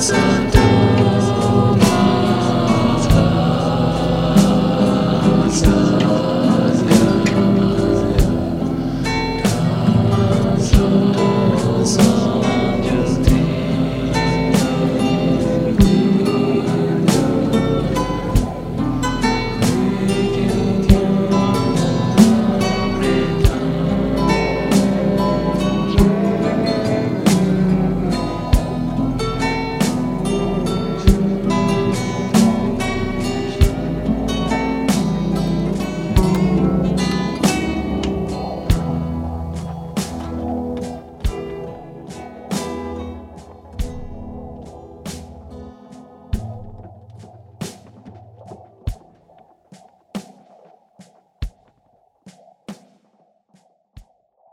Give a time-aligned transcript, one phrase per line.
[0.00, 0.47] sun.